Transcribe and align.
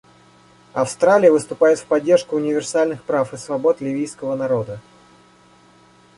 Австралия 0.73 1.31
выступает 1.31 1.77
в 1.77 1.85
поддержку 1.85 2.35
универсальных 2.35 3.03
прав 3.03 3.35
и 3.35 3.37
свобод 3.37 3.81
ливийского 3.81 4.35
народа. 4.35 4.79